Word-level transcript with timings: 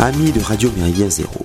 Amis 0.00 0.30
de 0.30 0.38
Radio 0.38 0.70
Méridien 0.76 1.10
Zéro, 1.10 1.44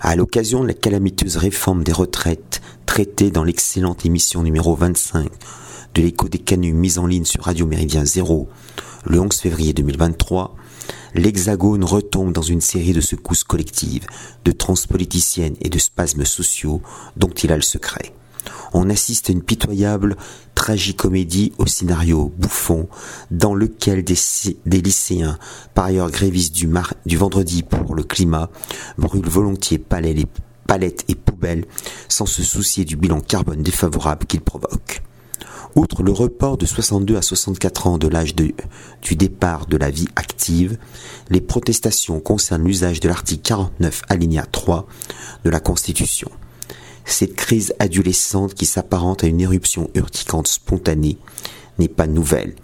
à 0.00 0.16
l'occasion 0.16 0.62
de 0.62 0.68
la 0.68 0.72
calamiteuse 0.72 1.36
réforme 1.36 1.84
des 1.84 1.92
retraites 1.92 2.62
traitée 2.86 3.30
dans 3.30 3.44
l'excellente 3.44 4.06
émission 4.06 4.42
numéro 4.42 4.74
25 4.74 5.30
de 5.94 6.00
l'écho 6.00 6.26
des 6.30 6.38
canuts 6.38 6.72
mise 6.72 6.98
en 6.98 7.06
ligne 7.06 7.26
sur 7.26 7.44
Radio 7.44 7.66
Méridien 7.66 8.06
Zéro 8.06 8.48
le 9.04 9.20
11 9.20 9.38
février 9.38 9.74
2023, 9.74 10.56
l'Hexagone 11.14 11.84
retombe 11.84 12.32
dans 12.32 12.40
une 12.40 12.62
série 12.62 12.94
de 12.94 13.02
secousses 13.02 13.44
collectives, 13.44 14.06
de 14.46 14.52
transpoliticiennes 14.52 15.56
et 15.60 15.68
de 15.68 15.78
spasmes 15.78 16.24
sociaux 16.24 16.80
dont 17.18 17.28
il 17.28 17.52
a 17.52 17.56
le 17.56 17.62
secret. 17.62 18.14
On 18.72 18.88
assiste 18.88 19.28
à 19.28 19.34
une 19.34 19.42
pitoyable 19.42 20.16
tragicomédie 20.60 21.54
au 21.56 21.64
scénario 21.66 22.34
bouffon 22.36 22.86
dans 23.30 23.54
lequel 23.54 24.04
des, 24.04 24.82
lycéens, 24.82 25.38
par 25.72 25.86
ailleurs 25.86 26.10
grévistes 26.10 26.54
du, 26.54 27.16
vendredi 27.16 27.62
pour 27.62 27.94
le 27.94 28.02
climat, 28.02 28.50
brûlent 28.98 29.26
volontiers 29.26 29.78
palettes 29.78 31.06
et 31.08 31.14
poubelles 31.14 31.64
sans 32.10 32.26
se 32.26 32.42
soucier 32.42 32.84
du 32.84 32.96
bilan 32.96 33.22
carbone 33.22 33.62
défavorable 33.62 34.26
qu'ils 34.26 34.42
provoquent. 34.42 35.02
Outre 35.76 36.02
le 36.02 36.12
report 36.12 36.58
de 36.58 36.66
62 36.66 37.16
à 37.16 37.22
64 37.22 37.86
ans 37.86 37.96
de 37.96 38.08
l'âge 38.08 38.34
du 38.34 39.16
départ 39.16 39.64
de 39.64 39.78
la 39.78 39.88
vie 39.88 40.08
active, 40.14 40.76
les 41.30 41.40
protestations 41.40 42.20
concernent 42.20 42.66
l'usage 42.66 43.00
de 43.00 43.08
l'article 43.08 43.42
49 43.44 44.02
alinéa 44.10 44.44
3 44.44 44.86
de 45.42 45.48
la 45.48 45.60
Constitution. 45.60 46.30
Cette 47.10 47.34
crise 47.34 47.74
adolescente 47.80 48.54
qui 48.54 48.64
s'apparente 48.64 49.24
à 49.24 49.26
une 49.26 49.40
éruption 49.40 49.90
urticante 49.94 50.46
spontanée 50.46 51.18
n'est 51.78 51.88
pas 51.88 52.06
nouvelle. 52.06 52.54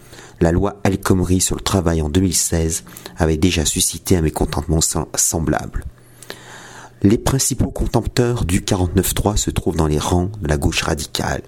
La 0.40 0.52
loi 0.52 0.80
El 0.84 1.00
Khomri 1.00 1.40
sur 1.40 1.56
le 1.56 1.62
travail 1.62 2.00
en 2.00 2.08
2016 2.08 2.84
avait 3.18 3.36
déjà 3.36 3.64
suscité 3.64 4.16
un 4.16 4.22
mécontentement 4.22 4.80
semblable. 5.16 5.84
Les 7.02 7.18
principaux 7.18 7.72
contempteurs 7.72 8.44
du 8.44 8.60
49-3 8.60 9.36
se 9.36 9.50
trouvent 9.50 9.76
dans 9.76 9.88
les 9.88 9.98
rangs 9.98 10.30
de 10.40 10.48
la 10.48 10.56
gauche 10.56 10.82
radicale. 10.82 11.42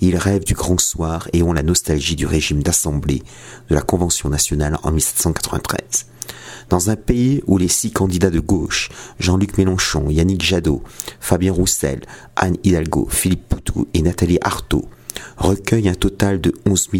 Ils 0.00 0.16
rêvent 0.16 0.44
du 0.44 0.54
grand 0.54 0.80
soir 0.80 1.28
et 1.32 1.42
ont 1.42 1.52
la 1.52 1.64
nostalgie 1.64 2.16
du 2.16 2.24
régime 2.24 2.62
d'assemblée 2.62 3.24
de 3.68 3.74
la 3.74 3.82
Convention 3.82 4.28
nationale 4.28 4.78
en 4.84 4.92
1793. 4.92 6.06
Dans 6.68 6.90
un 6.90 6.96
pays 6.96 7.42
où 7.46 7.56
les 7.56 7.68
six 7.68 7.90
candidats 7.90 8.30
de 8.30 8.40
gauche, 8.40 8.90
Jean-Luc 9.18 9.56
Mélenchon, 9.56 10.10
Yannick 10.10 10.42
Jadot, 10.42 10.82
Fabien 11.20 11.52
Roussel, 11.52 12.02
Anne 12.36 12.56
Hidalgo, 12.62 13.08
Philippe 13.10 13.48
Poutou 13.48 13.88
et 13.94 14.02
Nathalie 14.02 14.38
Arthaud, 14.42 14.84
recueillent 15.36 15.88
un 15.88 15.94
total 15.94 16.40
de 16.40 16.52
11 16.66 16.90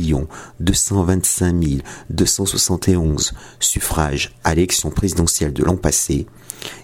225 0.61 1.83
271 2.11 3.35
suffrages 3.61 4.33
à 4.45 4.55
l'élection 4.55 4.91
présidentielle 4.91 5.53
de 5.53 5.65
l'an 5.65 5.77
passé, 5.77 6.27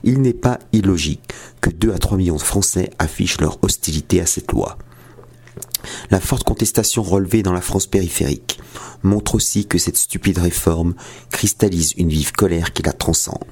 il 0.03 0.21
n'est 0.21 0.33
pas 0.33 0.59
illogique 0.73 1.33
que 1.61 1.71
2 1.71 1.93
à 1.93 1.99
3 1.99 2.19
millions 2.19 2.37
de 2.37 2.43
Français 2.43 2.91
affichent 2.99 3.41
leur 3.41 3.59
hostilité 3.63 4.21
à 4.21 4.27
cette 4.27 4.53
loi. 4.53 4.79
La 6.11 6.21
forte 6.21 6.45
contestation 6.45 7.03
relevée 7.03 7.43
dans 7.43 7.53
la 7.53 7.61
France 7.61 7.87
périphérique 7.87 8.61
montre 9.03 9.35
aussi 9.35 9.67
que 9.67 9.79
cette 9.79 9.97
stupide 9.97 10.39
réforme 10.39 10.95
cristallise 11.31 11.95
une 11.97 12.09
vive 12.09 12.33
colère 12.33 12.73
qui 12.73 12.83
la 12.83 12.93
transcende. 12.93 13.45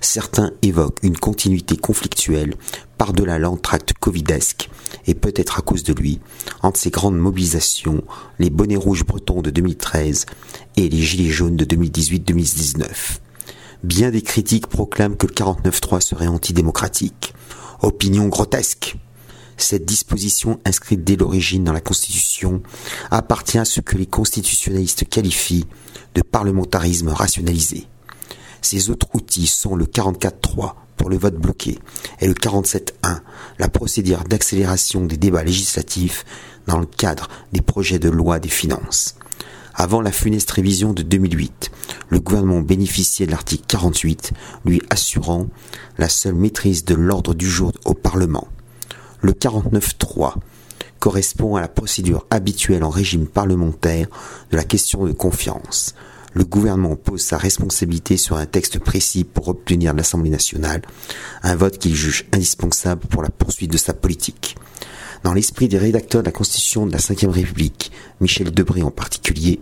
Certains 0.00 0.52
évoquent 0.62 1.02
une 1.02 1.16
continuité 1.16 1.76
conflictuelle 1.76 2.54
par-delà 2.98 3.38
l'entracte 3.38 3.94
covidesque 3.94 4.68
et 5.06 5.14
peut-être 5.14 5.58
à 5.58 5.62
cause 5.62 5.82
de 5.82 5.94
lui, 5.94 6.20
entre 6.62 6.78
ces 6.78 6.90
grandes 6.90 7.18
mobilisations, 7.18 8.02
les 8.38 8.50
bonnets 8.50 8.76
rouges 8.76 9.04
bretons 9.04 9.42
de 9.42 9.50
2013 9.50 10.26
et 10.76 10.88
les 10.88 11.02
gilets 11.02 11.30
jaunes 11.30 11.56
de 11.56 11.64
2018-2019. 11.64 12.84
Bien 13.82 14.10
des 14.10 14.22
critiques 14.22 14.68
proclament 14.68 15.16
que 15.16 15.26
le 15.26 15.32
49-3 15.32 16.00
serait 16.00 16.28
antidémocratique. 16.28 17.34
Opinion 17.80 18.28
grotesque. 18.28 18.96
Cette 19.56 19.84
disposition 19.84 20.60
inscrite 20.64 21.04
dès 21.04 21.16
l'origine 21.16 21.64
dans 21.64 21.72
la 21.72 21.80
Constitution 21.80 22.62
appartient 23.10 23.58
à 23.58 23.64
ce 23.64 23.80
que 23.80 23.96
les 23.96 24.06
constitutionnalistes 24.06 25.08
qualifient 25.08 25.66
de 26.14 26.22
parlementarisme 26.22 27.08
rationalisé. 27.08 27.86
Ces 28.60 28.90
autres 28.90 29.08
outils 29.14 29.46
sont 29.46 29.74
le 29.74 29.86
44.3 29.86 30.74
pour 30.96 31.10
le 31.10 31.18
vote 31.18 31.36
bloqué 31.36 31.78
et 32.20 32.28
le 32.28 32.34
47.1, 32.34 33.20
la 33.58 33.68
procédure 33.68 34.24
d'accélération 34.24 35.04
des 35.04 35.16
débats 35.16 35.42
législatifs 35.42 36.24
dans 36.66 36.78
le 36.78 36.86
cadre 36.86 37.28
des 37.52 37.60
projets 37.62 37.98
de 37.98 38.08
loi 38.08 38.38
des 38.38 38.48
finances. 38.48 39.16
Avant 39.74 40.02
la 40.02 40.12
funeste 40.12 40.50
révision 40.50 40.92
de 40.92 41.02
2008, 41.02 41.70
le 42.10 42.20
gouvernement 42.20 42.60
bénéficiait 42.60 43.26
de 43.26 43.30
l'article 43.30 43.64
48, 43.66 44.32
lui 44.64 44.82
assurant 44.90 45.48
la 45.98 46.08
seule 46.08 46.34
maîtrise 46.34 46.84
de 46.84 46.94
l'ordre 46.94 47.34
du 47.34 47.48
jour 47.48 47.72
au 47.84 47.94
Parlement. 47.94 48.46
Le 49.22 49.32
49.3 49.32 50.34
correspond 50.98 51.54
à 51.54 51.60
la 51.60 51.68
procédure 51.68 52.26
habituelle 52.30 52.82
en 52.82 52.90
régime 52.90 53.26
parlementaire 53.26 54.08
de 54.50 54.56
la 54.56 54.64
question 54.64 55.04
de 55.04 55.12
confiance. 55.12 55.94
Le 56.34 56.44
gouvernement 56.44 56.96
pose 56.96 57.20
sa 57.20 57.38
responsabilité 57.38 58.16
sur 58.16 58.36
un 58.36 58.46
texte 58.46 58.80
précis 58.80 59.22
pour 59.22 59.46
obtenir 59.46 59.92
de 59.92 59.98
l'Assemblée 59.98 60.30
nationale 60.30 60.82
un 61.44 61.54
vote 61.54 61.78
qu'il 61.78 61.94
juge 61.94 62.26
indispensable 62.32 63.06
pour 63.06 63.22
la 63.22 63.30
poursuite 63.30 63.70
de 63.70 63.76
sa 63.76 63.94
politique. 63.94 64.56
Dans 65.22 65.34
l'esprit 65.34 65.68
des 65.68 65.78
rédacteurs 65.78 66.22
de 66.22 66.26
la 66.26 66.32
Constitution 66.32 66.84
de 66.84 66.92
la 66.92 66.98
Ve 66.98 67.30
République, 67.30 67.92
Michel 68.20 68.50
Debré 68.50 68.82
en 68.82 68.90
particulier, 68.90 69.60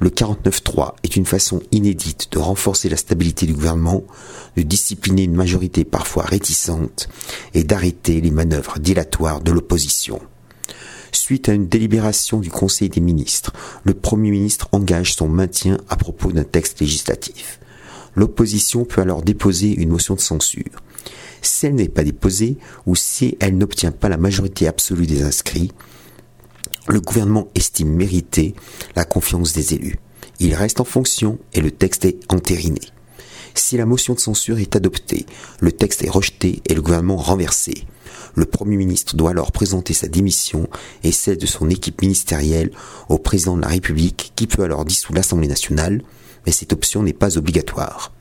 le 0.00 0.10
49.3 0.10 0.94
est 1.02 1.16
une 1.16 1.26
façon 1.26 1.60
inédite 1.72 2.28
de 2.32 2.38
renforcer 2.38 2.88
la 2.88 2.96
stabilité 2.96 3.46
du 3.46 3.54
gouvernement, 3.54 4.04
de 4.56 4.62
discipliner 4.62 5.24
une 5.24 5.34
majorité 5.34 5.84
parfois 5.84 6.24
réticente 6.24 7.08
et 7.54 7.64
d'arrêter 7.64 8.20
les 8.20 8.30
manœuvres 8.30 8.78
dilatoires 8.78 9.40
de 9.40 9.50
l'opposition. 9.50 10.20
Suite 11.10 11.48
à 11.48 11.52
une 11.52 11.68
délibération 11.68 12.38
du 12.38 12.50
Conseil 12.50 12.90
des 12.90 13.00
ministres, 13.00 13.52
le 13.82 13.94
Premier 13.94 14.30
ministre 14.30 14.68
engage 14.72 15.14
son 15.14 15.28
maintien 15.28 15.78
à 15.88 15.96
propos 15.96 16.32
d'un 16.32 16.44
texte 16.44 16.80
législatif. 16.80 17.58
L'opposition 18.14 18.84
peut 18.84 19.00
alors 19.00 19.22
déposer 19.22 19.74
une 19.74 19.88
motion 19.88 20.14
de 20.14 20.20
censure. 20.20 20.82
Si 21.42 21.66
elle 21.66 21.74
n'est 21.74 21.88
pas 21.88 22.04
déposée 22.04 22.56
ou 22.86 22.94
si 22.94 23.36
elle 23.40 23.56
n'obtient 23.56 23.92
pas 23.92 24.08
la 24.08 24.16
majorité 24.16 24.68
absolue 24.68 25.06
des 25.06 25.22
inscrits, 25.22 25.72
le 26.88 27.00
gouvernement 27.00 27.48
estime 27.54 27.94
mériter 27.94 28.54
la 28.96 29.04
confiance 29.04 29.52
des 29.52 29.74
élus. 29.74 29.98
Il 30.40 30.54
reste 30.54 30.80
en 30.80 30.84
fonction 30.84 31.38
et 31.52 31.60
le 31.60 31.70
texte 31.70 32.04
est 32.04 32.20
entériné. 32.32 32.80
Si 33.54 33.76
la 33.76 33.86
motion 33.86 34.14
de 34.14 34.20
censure 34.20 34.58
est 34.58 34.76
adoptée, 34.76 35.26
le 35.60 35.72
texte 35.72 36.04
est 36.04 36.10
rejeté 36.10 36.62
et 36.66 36.74
le 36.74 36.82
gouvernement 36.82 37.16
renversé. 37.16 37.86
Le 38.34 38.44
Premier 38.44 38.76
ministre 38.76 39.16
doit 39.16 39.30
alors 39.30 39.50
présenter 39.50 39.94
sa 39.94 40.06
démission 40.06 40.68
et 41.02 41.10
celle 41.10 41.38
de 41.38 41.46
son 41.46 41.68
équipe 41.70 42.02
ministérielle 42.02 42.70
au 43.08 43.18
président 43.18 43.56
de 43.56 43.62
la 43.62 43.68
République 43.68 44.32
qui 44.36 44.46
peut 44.46 44.62
alors 44.62 44.84
dissoudre 44.84 45.16
l'Assemblée 45.16 45.48
nationale, 45.48 46.02
mais 46.46 46.52
cette 46.52 46.72
option 46.72 47.02
n'est 47.02 47.12
pas 47.12 47.36
obligatoire. 47.36 48.12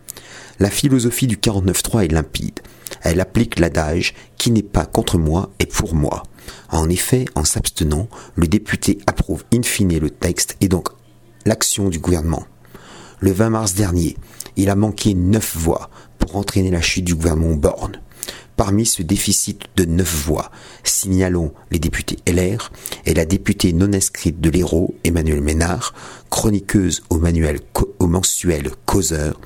La 0.59 0.71
philosophie 0.71 1.27
du 1.27 1.37
49.3 1.37 2.05
est 2.05 2.11
limpide. 2.11 2.59
Elle 3.09 3.21
applique 3.21 3.57
l'adage 3.57 4.13
qui 4.35 4.51
n'est 4.51 4.61
pas 4.61 4.85
contre 4.85 5.17
moi 5.17 5.49
est 5.59 5.65
pour 5.65 5.95
moi. 5.95 6.23
En 6.69 6.89
effet, 6.89 7.23
en 7.35 7.45
s'abstenant, 7.45 8.09
le 8.35 8.47
député 8.47 8.97
approuve 9.07 9.45
in 9.53 9.63
fine 9.63 9.97
le 9.97 10.09
texte 10.09 10.57
et 10.59 10.67
donc 10.67 10.89
l'action 11.45 11.87
du 11.87 11.99
gouvernement. 11.99 12.45
Le 13.21 13.31
20 13.31 13.49
mars 13.51 13.75
dernier, 13.75 14.17
il 14.57 14.69
a 14.69 14.75
manqué 14.75 15.13
neuf 15.13 15.55
voix 15.55 15.89
pour 16.19 16.35
entraîner 16.35 16.69
la 16.69 16.81
chute 16.81 17.05
du 17.05 17.15
gouvernement 17.15 17.55
Borne. 17.55 18.01
Parmi 18.57 18.85
ce 18.85 19.03
déficit 19.03 19.61
de 19.77 19.85
neuf 19.85 20.25
voix, 20.25 20.51
signalons 20.83 21.53
les 21.71 21.79
députés 21.79 22.17
LR 22.27 22.73
et 23.05 23.13
la 23.13 23.23
députée 23.23 23.71
non 23.71 23.93
inscrite 23.93 24.41
de 24.41 24.49
l'Hérault, 24.49 24.95
Emmanuel 25.05 25.39
Ménard, 25.39 25.93
chroniqueuse 26.29 27.03
au, 27.09 27.19
manuel, 27.19 27.61
au 27.96 27.96
mensuel 28.07 28.71
Causeur 28.85 29.39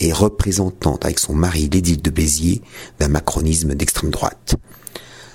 et 0.00 0.12
représentante 0.12 1.04
avec 1.04 1.18
son 1.18 1.34
mari 1.34 1.68
l'édile 1.70 2.02
de 2.02 2.10
Béziers 2.10 2.62
d'un 2.98 3.08
macronisme 3.08 3.74
d'extrême 3.74 4.10
droite. 4.10 4.56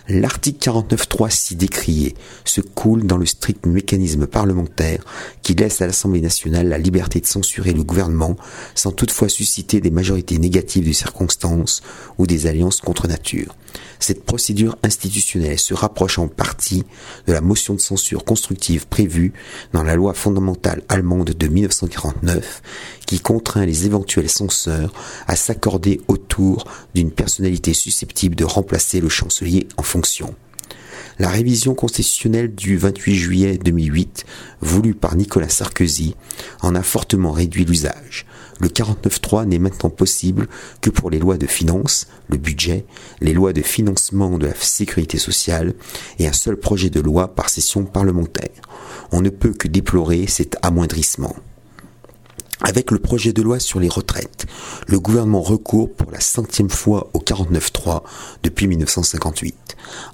L'article 0.09 0.71
49.3 0.71 1.29
si 1.29 1.55
décrié 1.55 2.15
se 2.43 2.61
coule 2.61 3.05
dans 3.05 3.17
le 3.17 3.27
strict 3.27 3.67
mécanisme 3.67 4.25
parlementaire 4.25 5.05
qui 5.43 5.53
laisse 5.53 5.83
à 5.83 5.85
l'Assemblée 5.85 6.21
nationale 6.21 6.67
la 6.67 6.79
liberté 6.79 7.19
de 7.19 7.27
censurer 7.27 7.73
le 7.73 7.83
gouvernement 7.83 8.35
sans 8.73 8.91
toutefois 8.91 9.29
susciter 9.29 9.81
des 9.81 9.91
majorités 9.91 10.39
négatives 10.39 10.87
de 10.87 10.93
circonstances 10.93 11.83
ou 12.17 12.25
des 12.25 12.47
alliances 12.47 12.81
contre 12.81 13.07
nature. 13.07 13.55
Cette 14.00 14.24
procédure 14.24 14.77
institutionnelle 14.83 15.60
se 15.60 15.74
rapproche 15.74 16.19
en 16.19 16.27
partie 16.27 16.83
de 17.27 17.33
la 17.33 17.42
motion 17.42 17.74
de 17.74 17.80
censure 17.80 18.24
constructive 18.24 18.88
prévue 18.88 19.33
dans 19.74 19.83
la 19.83 19.95
loi 19.95 20.13
fondamentale 20.13 20.83
allemande 20.89 21.31
de 21.31 21.48
1949 21.48 22.62
qui 23.06 23.19
contraint 23.19 23.66
les 23.66 23.86
éventuels 23.86 24.30
censeurs 24.30 24.94
à 25.27 25.36
s'accorder 25.36 26.01
autour 26.07 26.66
d'une 26.95 27.12
personnalité 27.12 27.74
susceptible 27.74 28.36
de 28.36 28.45
remplacer 28.45 29.01
le 29.01 29.10
chancelier 29.10 29.68
en 29.77 29.83
fonction. 29.83 30.33
La 31.19 31.27
révision 31.27 31.75
constitutionnelle 31.75 32.56
du 32.56 32.77
28 32.77 33.16
juillet 33.16 33.57
2008, 33.57 34.25
voulue 34.62 34.94
par 34.94 35.18
Nicolas 35.18 35.50
Sarkozy, 35.50 36.16
en 36.62 36.75
a 36.75 36.81
fortement 36.81 37.33
réduit 37.33 37.66
l'usage. 37.66 38.25
Le 38.62 38.69
49.3 38.69 39.45
n'est 39.45 39.60
maintenant 39.60 39.89
possible 39.89 40.48
que 40.80 40.89
pour 40.89 41.10
les 41.10 41.19
lois 41.19 41.38
de 41.38 41.45
finances, 41.45 42.07
le 42.30 42.38
budget, 42.38 42.86
les 43.19 43.33
lois 43.33 43.51
de 43.51 43.62
financement 43.62 44.38
de 44.38 44.48
la 44.48 44.56
sécurité 44.56 45.18
sociale 45.18 45.74
et 46.19 46.27
un 46.27 46.33
seul 46.33 46.56
projet 46.56 46.89
de 46.89 47.01
loi 47.01 47.36
par 47.36 47.50
session 47.50 47.83
parlementaire. 47.83 48.50
On 49.12 49.22
ne 49.22 49.30
peut 49.30 49.51
que 49.51 49.68
déplorer 49.68 50.25
cet 50.25 50.56
amoindrissement. 50.62 51.36
Avec 52.61 52.91
le 52.91 53.00
projet 53.00 53.31
de 53.31 53.41
loi 53.41 53.59
sur 53.59 53.79
les 53.79 53.88
retraites, 53.88 54.45
le 54.88 55.00
gouvernement 55.00 55.41
recourt 55.41 55.94
pour 55.94 56.11
la 56.11 56.19
centième 56.19 56.69
fois 56.69 57.09
au 57.13 57.19
49.3 57.19 58.03
depuis 58.44 58.67
1958. 58.67 59.56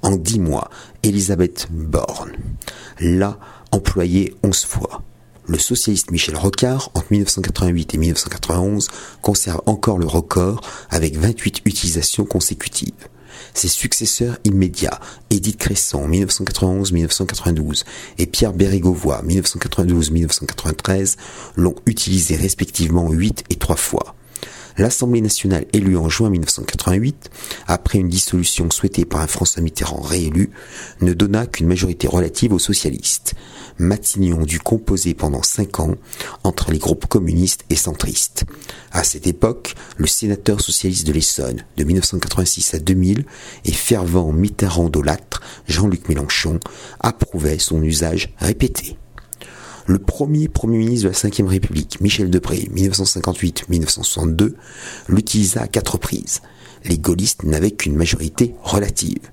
En 0.04 0.16
dix 0.16 0.40
mois, 0.40 0.70
Elisabeth 1.02 1.68
Borne 1.72 2.34
l'a 3.00 3.40
employé 3.72 4.36
onze 4.44 4.64
fois. 4.64 5.02
Le 5.48 5.58
socialiste 5.58 6.12
Michel 6.12 6.36
Rocard, 6.36 6.92
entre 6.94 7.08
1988 7.12 7.96
et 7.96 7.98
1991, 7.98 8.90
conserve 9.22 9.62
encore 9.66 9.98
le 9.98 10.08
record 10.08 10.62
avec 10.90 11.18
28 11.18 11.62
utilisations 11.66 12.26
consécutives. 12.26 12.94
Ses 13.54 13.68
successeurs 13.68 14.38
immédiats, 14.44 15.00
Édith 15.30 15.58
Cresson 15.58 16.08
1991-1992 16.08 17.84
et 18.18 18.26
Pierre 18.26 18.54
Bérégovoy 18.54 19.22
1992-1993, 19.24 21.18
l'ont 21.56 21.76
utilisé 21.86 22.36
respectivement 22.36 23.10
8 23.10 23.44
et 23.50 23.56
3 23.56 23.76
fois. 23.76 24.16
L'Assemblée 24.78 25.22
nationale 25.22 25.66
élue 25.72 25.96
en 25.96 26.10
juin 26.10 26.30
1988, 26.30 27.30
après 27.66 28.00
une 28.00 28.10
dissolution 28.10 28.70
souhaitée 28.70 29.06
par 29.06 29.22
un 29.22 29.28
François 29.28 29.62
Mitterrand 29.62 30.02
réélu, 30.02 30.50
ne 31.00 31.14
donna 31.14 31.46
qu'une 31.46 31.68
majorité 31.68 32.08
relative 32.08 32.52
aux 32.52 32.60
socialistes. 32.60 33.36
Matignon 33.80 34.44
dut 34.44 34.60
composer 34.60 35.14
pendant 35.14 35.44
cinq 35.44 35.80
ans 35.80 35.96
entre 36.44 36.72
les 36.72 36.80
groupes 36.80 37.06
communistes 37.06 37.64
et 37.70 37.76
centristes. 37.76 38.44
À 38.92 39.04
cette 39.04 39.28
époque, 39.28 39.76
le 39.98 40.08
sénateur 40.08 40.60
socialiste 40.60 41.08
de 41.08 41.14
l'Essonne, 41.14 41.64
de 41.78 41.84
1986 41.84 42.74
à 42.74 42.80
2000, 42.80 43.26
et 43.64 43.72
fervent 43.72 44.34
Mitterrand-dolâtre, 44.34 45.42
Jean-Luc 45.68 46.10
Mélenchon, 46.10 46.60
approuvait 47.00 47.60
son 47.60 47.82
usage 47.82 48.34
répété. 48.40 48.98
Le 49.88 50.00
premier 50.00 50.48
Premier 50.48 50.80
ministre 50.80 51.08
de 51.08 51.14
la 51.14 51.46
Ve 51.46 51.50
République, 51.50 52.02
Michel 52.02 52.32
Debré, 52.32 52.70
1958-1962, 52.74 54.54
l'utilisa 55.08 55.62
à 55.62 55.68
quatre 55.68 55.94
reprises. 55.94 56.42
Les 56.86 56.98
gaullistes 56.98 57.44
n'avaient 57.44 57.72
qu'une 57.72 57.96
majorité 57.96 58.56
relative. 58.64 59.32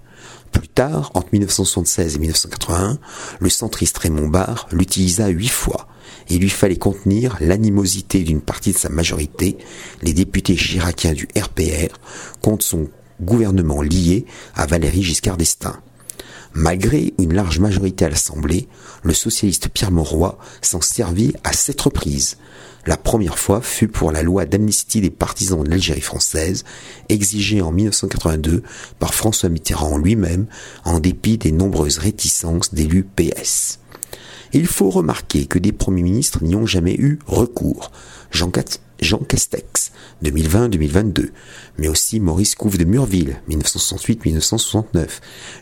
Plus 0.53 0.69
tard, 0.69 1.11
entre 1.15 1.29
1976 1.33 2.17
et 2.17 2.19
1981, 2.19 2.99
le 3.41 3.49
centriste 3.49 3.97
Raymond 3.97 4.29
Barre 4.29 4.69
l'utilisa 4.71 5.29
huit 5.29 5.49
fois. 5.49 5.89
Il 6.29 6.41
lui 6.41 6.51
fallait 6.51 6.77
contenir 6.77 7.39
l'animosité 7.41 8.23
d'une 8.23 8.43
partie 8.43 8.73
de 8.73 8.79
sa 8.79 8.91
majorité, 8.91 9.57
les 10.03 10.13
députés 10.13 10.57
chiraciens 10.57 11.15
du 11.15 11.29
RPR, 11.35 11.97
contre 12.43 12.65
son 12.65 12.91
gouvernement 13.23 13.81
lié 13.81 14.27
à 14.55 14.67
Valéry 14.67 15.03
Giscard 15.03 15.39
d'Estaing. 15.39 15.81
Malgré 16.55 17.15
une 17.19 17.33
large 17.33 17.61
majorité 17.61 18.05
à 18.05 18.11
l'Assemblée, 18.11 18.69
le 19.03 19.15
socialiste 19.15 19.69
Pierre 19.71 19.91
Mauroy 19.91 20.39
s'en 20.61 20.83
servit 20.83 21.35
à 21.45 21.53
sept 21.55 21.81
reprises. 21.81 22.37
La 22.85 22.97
première 22.97 23.39
fois 23.39 23.63
fut 23.63 23.89
pour 23.89 24.13
la 24.13 24.23
loi 24.23 24.45
d'amnistie 24.45 25.01
des 25.01 25.11
partisans 25.11 25.63
de 25.63 25.71
l'Algérie 25.71 26.01
française, 26.01 26.65
exigée 27.09 27.63
en 27.63 27.73
1982 27.73 28.63
par 28.99 29.15
François 29.15 29.49
Mitterrand 29.49 29.97
lui-même, 29.97 30.47
en 30.85 31.01
dépit 31.01 31.39
des 31.39 31.53
nombreuses 31.53 31.99
réticences 31.99 32.75
d'élus 32.75 33.05
PS. 33.05 33.79
Il 34.53 34.67
faut 34.67 34.91
remarquer 34.91 35.47
que 35.47 35.59
des 35.59 35.73
premiers 35.73 36.03
ministres 36.03 36.43
n'y 36.43 36.55
ont 36.55 36.67
jamais 36.67 36.95
eu 36.95 37.19
recours. 37.27 37.91
Jean, 38.31 38.51
Jean 39.03 39.19
Castex, 39.19 39.91
2020-2022, 40.23 41.31
mais 41.77 41.89
aussi 41.89 42.21
Maurice 42.21 42.55
Couve 42.55 42.79
de 42.79 42.85
Murville, 42.85 43.43
1968-1969, 43.51 45.09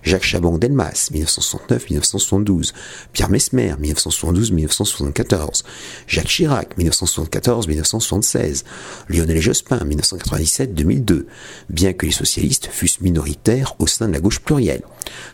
Jacques 0.02 0.24
Chaban-Delmas, 0.24 1.10
1969-1972, 1.12 2.74
Pierre 3.14 3.30
Mesmer, 3.30 3.74
1972-1974, 3.80 5.62
Jacques 6.06 6.26
Chirac, 6.26 6.76
1974-1976, 6.78 8.64
Lionel 9.08 9.40
Jospin, 9.40 9.78
1997-2002, 9.78 11.24
bien 11.70 11.94
que 11.94 12.04
les 12.04 12.12
socialistes 12.12 12.68
fussent 12.70 13.00
minoritaires 13.00 13.74
au 13.78 13.86
sein 13.86 14.08
de 14.08 14.12
la 14.12 14.20
gauche 14.20 14.40
plurielle, 14.40 14.82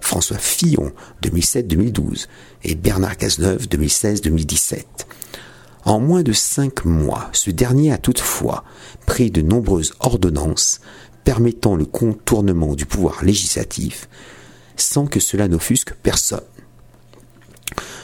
François 0.00 0.38
Fillon, 0.38 0.92
2007-2012, 1.24 2.26
et 2.62 2.76
Bernard 2.76 3.16
Cazeneuve, 3.16 3.66
2016-2017. 3.66 4.84
En 5.86 6.00
moins 6.00 6.24
de 6.24 6.32
cinq 6.32 6.84
mois, 6.84 7.30
ce 7.32 7.52
dernier 7.52 7.92
a 7.92 7.98
toutefois 7.98 8.64
pris 9.06 9.30
de 9.30 9.40
nombreuses 9.40 9.94
ordonnances 10.00 10.80
permettant 11.22 11.76
le 11.76 11.84
contournement 11.84 12.74
du 12.74 12.86
pouvoir 12.86 13.24
législatif 13.24 14.08
sans 14.76 15.06
que 15.06 15.20
cela 15.20 15.46
n'offusque 15.46 15.94
personne. 15.94 16.42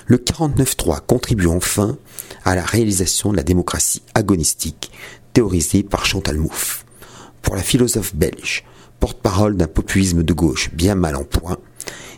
Le 0.07 0.17
49.3 0.17 1.01
contribue 1.01 1.49
enfin 1.49 1.99
à 2.45 2.55
la 2.55 2.65
réalisation 2.65 3.33
de 3.33 3.37
la 3.37 3.43
démocratie 3.43 4.03
agonistique 4.15 4.93
théorisée 5.33 5.83
par 5.83 6.07
Chantal 6.07 6.39
Mouffe. 6.39 6.87
Pour 7.43 7.57
la 7.57 7.63
philosophe 7.63 8.15
belge, 8.15 8.65
porte-parole 9.01 9.57
d'un 9.57 9.67
populisme 9.67 10.23
de 10.23 10.33
gauche 10.33 10.71
bien 10.73 10.95
mal 10.95 11.17
en 11.17 11.25
point, 11.25 11.59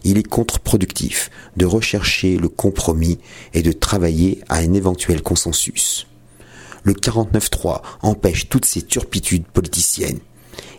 il 0.04 0.18
est 0.18 0.28
contre-productif 0.28 1.30
de 1.56 1.66
rechercher 1.66 2.36
le 2.36 2.48
compromis 2.48 3.18
et 3.54 3.62
de 3.62 3.72
travailler 3.72 4.40
à 4.48 4.56
un 4.56 4.72
éventuel 4.74 5.22
consensus. 5.22 6.06
Le 6.82 6.92
49-3 6.92 7.80
empêche 8.02 8.48
toutes 8.48 8.66
ces 8.66 8.82
turpitudes 8.82 9.46
politiciennes. 9.46 10.20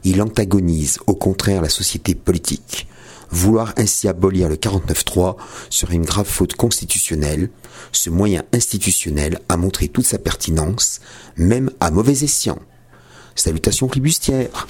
Il 0.04 0.22
antagonise 0.22 1.00
au 1.08 1.16
contraire 1.16 1.64
la 1.64 1.70
société 1.70 2.14
politique. 2.14 2.88
Vouloir 3.32 3.74
ainsi 3.76 4.08
abolir 4.08 4.48
le 4.48 4.56
49-3 4.56 5.36
serait 5.72 5.96
une 5.96 6.06
grave 6.06 6.28
faute 6.28 6.54
constitutionnelle. 6.54 7.50
Ce 7.92 8.12
moyen 8.12 8.44
institutionnel 8.54 9.40
a 9.50 9.58
montré 9.58 9.88
toute 9.88 10.06
sa 10.06 10.20
pertinence, 10.20 11.02
même 11.36 11.72
à 11.80 11.90
mauvais 11.90 12.24
escient. 12.24 12.60
Salutations 13.34 13.90
flibustières 13.90 14.68